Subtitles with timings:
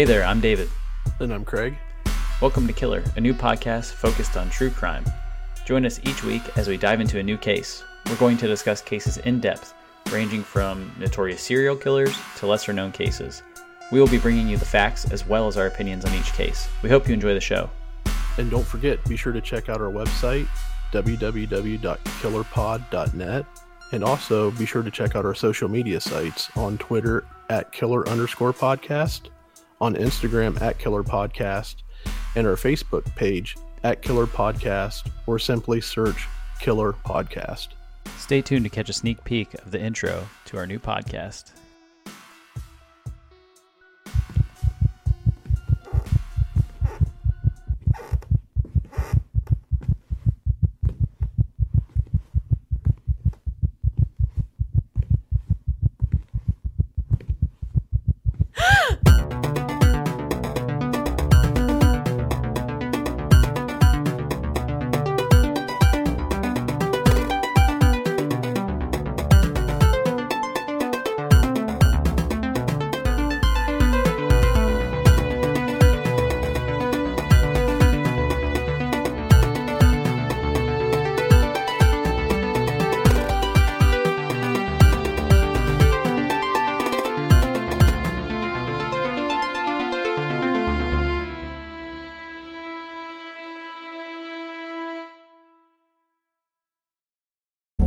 [0.00, 0.70] Hey there, I'm David.
[1.18, 1.76] And I'm Craig.
[2.40, 5.04] Welcome to Killer, a new podcast focused on true crime.
[5.66, 7.84] Join us each week as we dive into a new case.
[8.06, 9.74] We're going to discuss cases in depth,
[10.10, 13.42] ranging from notorious serial killers to lesser known cases.
[13.92, 16.66] We will be bringing you the facts as well as our opinions on each case.
[16.82, 17.68] We hope you enjoy the show.
[18.38, 20.48] And don't forget, be sure to check out our website,
[20.92, 23.46] www.killerpod.net.
[23.92, 28.08] And also be sure to check out our social media sites on Twitter at killer
[28.08, 29.28] underscore podcast
[29.80, 31.76] on Instagram at Killer Podcast
[32.36, 36.28] and our Facebook page at Killer Podcast or simply search
[36.60, 37.68] Killer Podcast.
[38.18, 41.52] Stay tuned to catch a sneak peek of the intro to our new podcast.